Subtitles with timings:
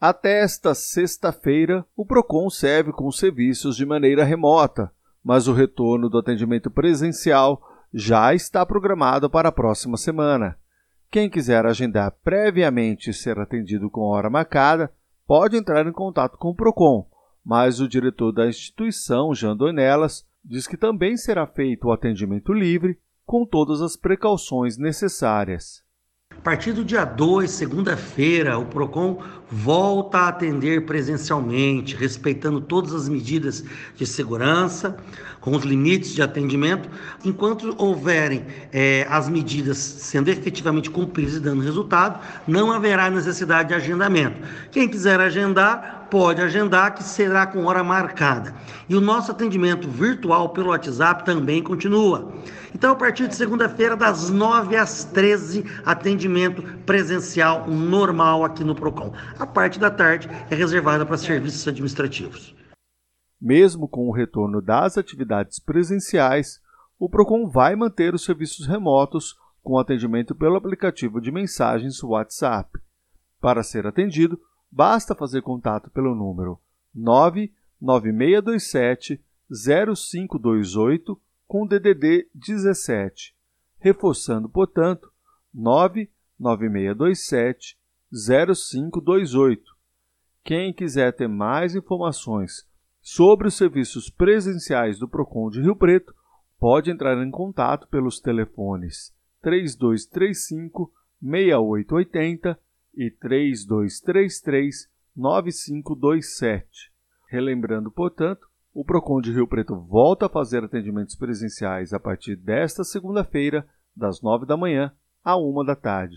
[0.00, 4.92] Até esta sexta-feira, o PROCON serve com serviços de maneira remota,
[5.24, 7.62] mas o retorno do atendimento presencial
[7.94, 10.58] já está programado para a próxima semana.
[11.10, 14.92] Quem quiser agendar previamente ser atendido com hora marcada,
[15.26, 17.08] pode entrar em contato com o PROCON,
[17.42, 22.98] mas o diretor da instituição, Jean Donelas, diz que também será feito o atendimento livre
[23.24, 25.85] com todas as precauções necessárias.
[26.46, 33.08] A partir do dia 2, segunda-feira, o PROCON volta a atender presencialmente, respeitando todas as
[33.08, 33.64] medidas
[33.96, 34.96] de segurança,
[35.40, 36.88] com os limites de atendimento.
[37.24, 43.74] Enquanto houverem é, as medidas sendo efetivamente cumpridas e dando resultado, não haverá necessidade de
[43.74, 44.40] agendamento.
[44.70, 48.54] Quem quiser agendar, pode agendar, que será com hora marcada.
[48.88, 52.32] E o nosso atendimento virtual pelo WhatsApp também continua.
[52.74, 59.12] Então, a partir de segunda-feira, das 9 às 13, atendimento presencial normal aqui no PROCON.
[59.38, 62.54] A parte da tarde é reservada para serviços administrativos.
[63.40, 66.60] Mesmo com o retorno das atividades presenciais,
[66.98, 72.78] o PROCON vai manter os serviços remotos com atendimento pelo aplicativo de mensagens WhatsApp.
[73.40, 76.58] Para ser atendido, basta fazer contato pelo número
[76.94, 83.34] 99627 0528 com DDD 17,
[83.78, 85.12] reforçando, portanto,
[85.54, 87.78] 99627
[88.12, 89.76] 0528.
[90.42, 92.66] Quem quiser ter mais informações
[93.00, 96.12] sobre os serviços presenciais do Procon de Rio Preto,
[96.58, 100.92] pode entrar em contato pelos telefones 3235
[101.22, 102.58] 6880
[102.96, 106.90] e 3233 9527.
[107.28, 112.84] Relembrando, portanto, o Procon de Rio Preto volta a fazer atendimentos presenciais a partir desta
[112.84, 114.92] segunda-feira, das nove da manhã
[115.24, 116.16] à uma da tarde.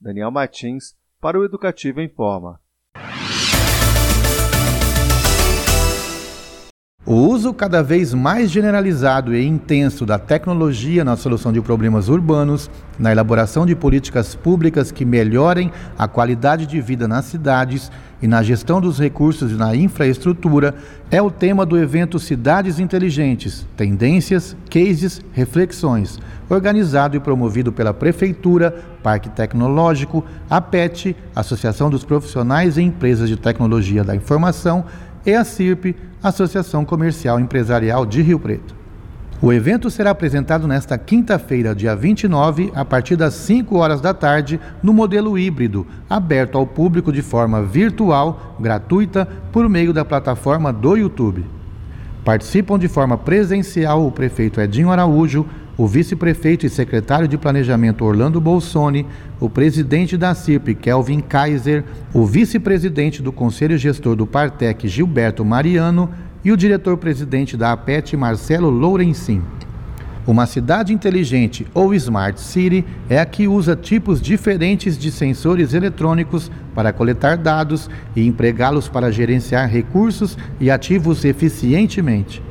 [0.00, 2.60] Daniel Martins, para o Educativo em Forma.
[7.10, 12.70] O uso cada vez mais generalizado e intenso da tecnologia na solução de problemas urbanos,
[12.96, 17.90] na elaboração de políticas públicas que melhorem a qualidade de vida nas cidades
[18.22, 20.72] e na gestão dos recursos e na infraestrutura
[21.10, 26.16] é o tema do evento Cidades Inteligentes: Tendências, Cases, Reflexões,
[26.48, 28.72] organizado e promovido pela Prefeitura,
[29.02, 34.84] Parque Tecnológico, a PET, Associação dos Profissionais e Empresas de Tecnologia da Informação,
[35.24, 38.80] e a CIRP, Associação Comercial Empresarial de Rio Preto.
[39.42, 44.60] O evento será apresentado nesta quinta-feira, dia 29, a partir das 5 horas da tarde,
[44.82, 50.94] no modelo híbrido, aberto ao público de forma virtual, gratuita, por meio da plataforma do
[50.94, 51.46] YouTube.
[52.22, 55.46] Participam de forma presencial o prefeito Edinho Araújo,
[55.80, 59.06] o vice-prefeito e secretário de Planejamento Orlando Bolsoni,
[59.40, 66.10] o presidente da CIRP Kelvin Kaiser, o vice-presidente do Conselho Gestor do Partec Gilberto Mariano
[66.44, 69.40] e o diretor-presidente da APET, Marcelo Lourencin.
[70.26, 76.50] Uma cidade inteligente ou Smart City é a que usa tipos diferentes de sensores eletrônicos
[76.74, 82.42] para coletar dados e empregá-los para gerenciar recursos e ativos eficientemente,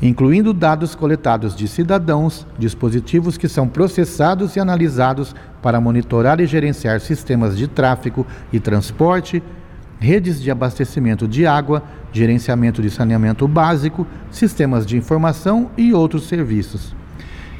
[0.00, 7.00] incluindo dados coletados de cidadãos, dispositivos que são processados e analisados para monitorar e gerenciar
[7.00, 9.42] sistemas de tráfego e transporte,
[9.98, 11.82] redes de abastecimento de água,
[12.12, 16.94] gerenciamento de saneamento básico, sistemas de informação e outros serviços.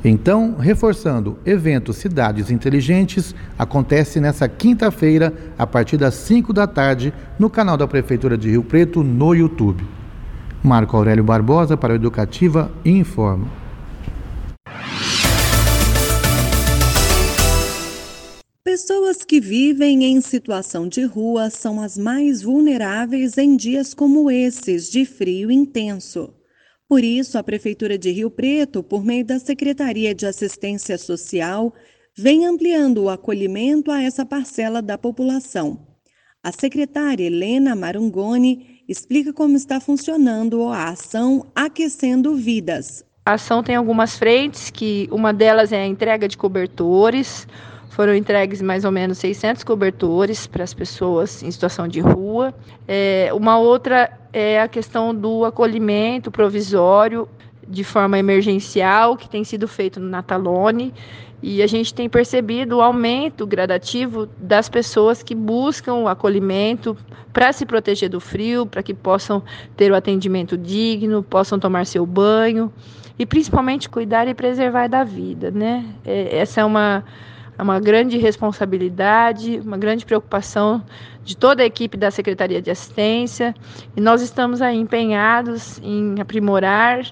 [0.04, 7.50] Então, reforçando, evento Cidades Inteligentes acontece nessa quinta-feira, a partir das 5 da tarde, no
[7.50, 9.97] canal da Prefeitura de Rio Preto, no YouTube.
[10.62, 13.48] Marco Aurélio Barbosa para o Educativa Informa.
[18.64, 24.90] Pessoas que vivem em situação de rua são as mais vulneráveis em dias como esses
[24.90, 26.34] de frio intenso.
[26.88, 31.72] Por isso, a Prefeitura de Rio Preto, por meio da Secretaria de Assistência Social,
[32.16, 35.86] vem ampliando o acolhimento a essa parcela da população.
[36.42, 43.04] A secretária Helena Marungoni explica como está funcionando a ação Aquecendo Vidas.
[43.24, 47.46] A ação tem algumas frentes, que uma delas é a entrega de cobertores,
[47.90, 52.54] foram entregues mais ou menos 600 cobertores para as pessoas em situação de rua.
[52.86, 57.28] É, uma outra é a questão do acolhimento provisório
[57.68, 60.92] de forma emergencial, que tem sido feito no Natalone.
[61.40, 66.96] E a gente tem percebido o aumento gradativo das pessoas que buscam o acolhimento
[67.32, 69.42] para se proteger do frio, para que possam
[69.76, 72.72] ter o atendimento digno, possam tomar seu banho
[73.16, 75.84] e principalmente cuidar e preservar da vida, né?
[76.04, 77.04] É, essa é uma
[77.58, 80.80] é uma grande responsabilidade, uma grande preocupação
[81.24, 83.52] de toda a equipe da Secretaria de Assistência
[83.96, 87.04] e nós estamos aí empenhados em aprimorar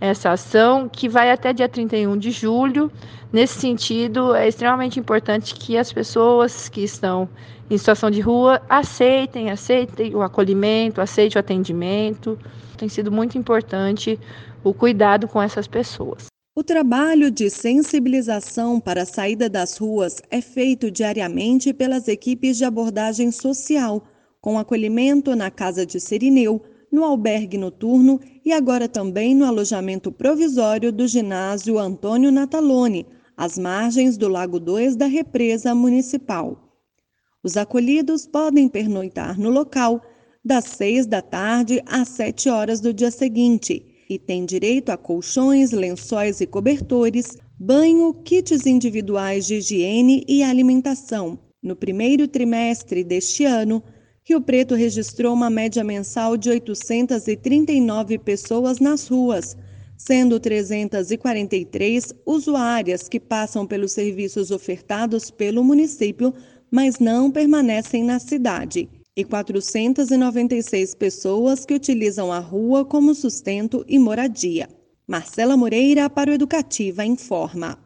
[0.00, 2.90] essa ação que vai até dia 31 de julho.
[3.32, 7.28] Nesse sentido, é extremamente importante que as pessoas que estão
[7.70, 12.38] em situação de rua aceitem, aceitem o acolhimento, aceitem o atendimento.
[12.76, 14.18] Tem sido muito importante
[14.64, 16.26] o cuidado com essas pessoas.
[16.56, 22.64] O trabalho de sensibilização para a saída das ruas é feito diariamente pelas equipes de
[22.64, 24.02] abordagem social,
[24.40, 26.60] com acolhimento na Casa de Serineu,
[26.90, 33.06] no albergue noturno e agora também no alojamento provisório do ginásio Antônio Natalone,
[33.36, 36.68] às margens do Lago 2 da represa municipal.
[37.42, 40.02] Os acolhidos podem pernoitar no local
[40.44, 45.70] das 6 da tarde às 7 horas do dia seguinte e têm direito a colchões,
[45.70, 51.38] lençóis e cobertores, banho, kits individuais de higiene e alimentação.
[51.62, 53.82] No primeiro trimestre deste ano,
[54.28, 59.56] Rio Preto registrou uma média mensal de 839 pessoas nas ruas,
[59.96, 66.34] sendo 343 usuárias que passam pelos serviços ofertados pelo município,
[66.70, 68.86] mas não permanecem na cidade,
[69.16, 74.68] e 496 pessoas que utilizam a rua como sustento e moradia.
[75.06, 77.78] Marcela Moreira para o Educativa informa.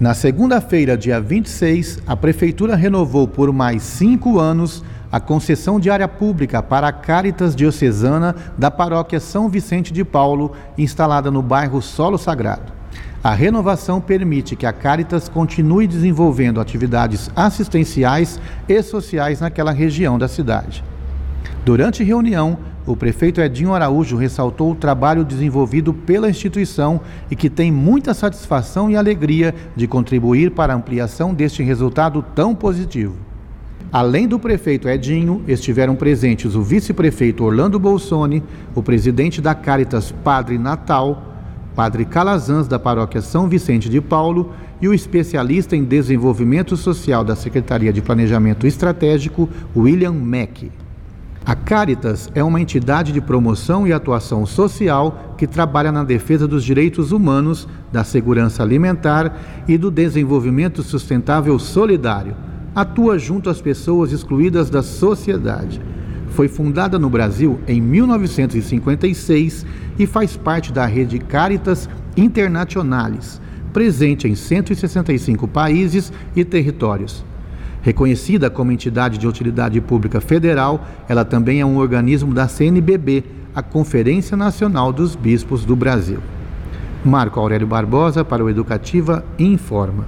[0.00, 6.06] Na segunda-feira, dia 26, a Prefeitura renovou por mais cinco anos a concessão de área
[6.06, 12.16] pública para a Caritas Diocesana da Paróquia São Vicente de Paulo, instalada no bairro Solo
[12.16, 12.72] Sagrado.
[13.24, 20.28] A renovação permite que a Caritas continue desenvolvendo atividades assistenciais e sociais naquela região da
[20.28, 20.84] cidade.
[21.64, 27.00] Durante reunião, o prefeito Edinho Araújo ressaltou o trabalho desenvolvido pela instituição
[27.30, 32.54] e que tem muita satisfação e alegria de contribuir para a ampliação deste resultado tão
[32.54, 33.16] positivo.
[33.92, 38.42] Além do prefeito Edinho, estiveram presentes o vice-prefeito Orlando Bolsoni,
[38.74, 41.22] o presidente da Caritas Padre Natal,
[41.74, 47.36] Padre Calazans da Paróquia São Vicente de Paulo e o especialista em desenvolvimento social da
[47.36, 50.70] Secretaria de Planejamento Estratégico, William Mack.
[51.48, 56.62] A Caritas é uma entidade de promoção e atuação social que trabalha na defesa dos
[56.62, 62.36] direitos humanos, da segurança alimentar e do desenvolvimento sustentável solidário.
[62.74, 65.80] Atua junto às pessoas excluídas da sociedade.
[66.32, 69.64] Foi fundada no Brasil em 1956
[69.98, 73.40] e faz parte da rede Caritas Internationalis,
[73.72, 77.24] presente em 165 países e territórios.
[77.82, 83.62] Reconhecida como entidade de utilidade pública federal, ela também é um organismo da CNBB, a
[83.62, 86.20] Conferência Nacional dos Bispos do Brasil.
[87.04, 90.06] Marco Aurélio Barbosa para o Educativa Informa.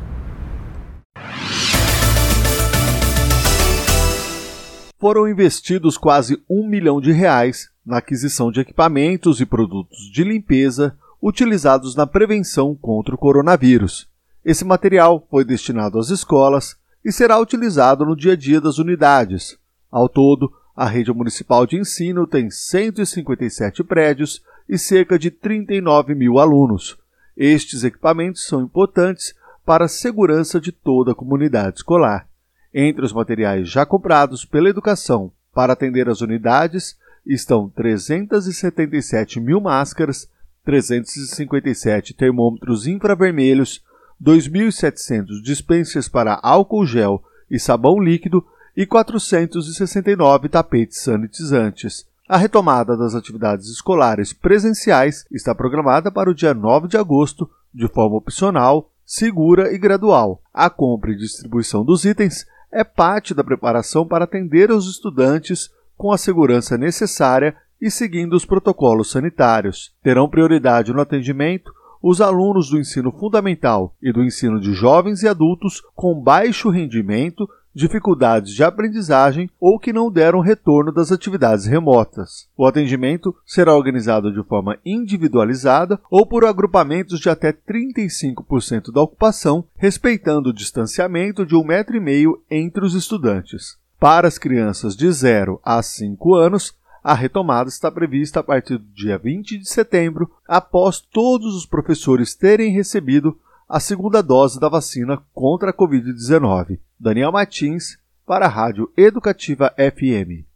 [4.98, 10.94] Foram investidos quase um milhão de reais na aquisição de equipamentos e produtos de limpeza
[11.22, 14.08] utilizados na prevenção contra o coronavírus.
[14.44, 19.58] Esse material foi destinado às escolas, e será utilizado no dia a dia das unidades.
[19.90, 26.38] Ao todo, a rede municipal de ensino tem 157 prédios e cerca de 39 mil
[26.38, 26.96] alunos.
[27.36, 32.28] Estes equipamentos são importantes para a segurança de toda a comunidade escolar.
[32.72, 40.28] Entre os materiais já comprados pela educação para atender as unidades estão 377 mil máscaras,
[40.64, 43.82] 357 termômetros infravermelhos,
[44.22, 48.44] 2.700 dispensers para álcool gel e sabão líquido
[48.76, 52.06] e 469 tapetes sanitizantes.
[52.28, 57.88] A retomada das atividades escolares presenciais está programada para o dia 9 de agosto, de
[57.88, 60.40] forma opcional, segura e gradual.
[60.54, 66.12] A compra e distribuição dos itens é parte da preparação para atender os estudantes com
[66.12, 69.92] a segurança necessária e seguindo os protocolos sanitários.
[70.02, 75.28] Terão prioridade no atendimento os alunos do ensino fundamental e do ensino de jovens e
[75.28, 82.48] adultos com baixo rendimento, dificuldades de aprendizagem ou que não deram retorno das atividades remotas.
[82.56, 89.64] O atendimento será organizado de forma individualizada ou por agrupamentos de até 35% da ocupação,
[89.76, 93.78] respeitando o distanciamento de um metro e meio entre os estudantes.
[94.00, 98.92] Para as crianças de 0 a 5 anos, a retomada está prevista a partir do
[98.92, 103.38] dia 20 de setembro, após todos os professores terem recebido
[103.68, 106.78] a segunda dose da vacina contra a Covid-19.
[106.98, 110.49] Daniel Martins, para a Rádio Educativa FM.